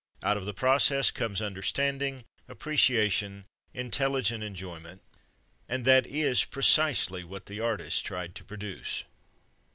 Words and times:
Out 0.23 0.35
of 0.35 0.45
the 0.45 0.53
process 0.55 1.11
comes 1.11 1.43
understanding, 1.43 2.25
appreciation, 2.47 3.45
intelligent 3.71 4.43
enjoyment—and 4.43 5.85
that 5.85 6.07
is 6.07 6.43
precisely 6.43 7.23
what 7.23 7.45
the 7.45 7.59
artist 7.59 8.03
tried 8.03 8.33
to 8.33 8.43
produce. 8.43 9.03